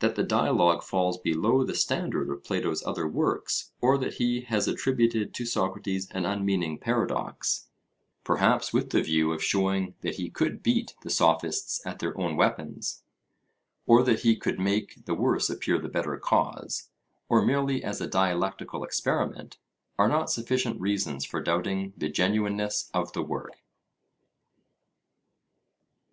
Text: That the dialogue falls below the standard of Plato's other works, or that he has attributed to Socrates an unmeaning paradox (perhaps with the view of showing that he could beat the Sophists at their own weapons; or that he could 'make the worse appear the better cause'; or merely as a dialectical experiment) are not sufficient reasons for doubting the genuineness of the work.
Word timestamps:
That 0.00 0.16
the 0.16 0.24
dialogue 0.24 0.82
falls 0.82 1.16
below 1.16 1.62
the 1.62 1.76
standard 1.76 2.28
of 2.28 2.42
Plato's 2.42 2.84
other 2.84 3.06
works, 3.06 3.70
or 3.80 3.96
that 3.98 4.14
he 4.14 4.40
has 4.40 4.66
attributed 4.66 5.32
to 5.34 5.46
Socrates 5.46 6.10
an 6.10 6.26
unmeaning 6.26 6.76
paradox 6.78 7.68
(perhaps 8.24 8.72
with 8.72 8.90
the 8.90 9.00
view 9.00 9.32
of 9.32 9.44
showing 9.44 9.94
that 10.00 10.16
he 10.16 10.28
could 10.28 10.64
beat 10.64 10.96
the 11.02 11.08
Sophists 11.08 11.86
at 11.86 12.00
their 12.00 12.18
own 12.20 12.34
weapons; 12.34 13.04
or 13.86 14.02
that 14.02 14.22
he 14.22 14.34
could 14.34 14.58
'make 14.58 15.04
the 15.04 15.14
worse 15.14 15.48
appear 15.48 15.78
the 15.78 15.88
better 15.88 16.16
cause'; 16.16 16.90
or 17.28 17.40
merely 17.46 17.84
as 17.84 18.00
a 18.00 18.08
dialectical 18.08 18.82
experiment) 18.82 19.56
are 19.96 20.08
not 20.08 20.30
sufficient 20.32 20.80
reasons 20.80 21.24
for 21.24 21.40
doubting 21.40 21.92
the 21.96 22.08
genuineness 22.08 22.90
of 22.92 23.12
the 23.12 23.22
work. 23.22 23.62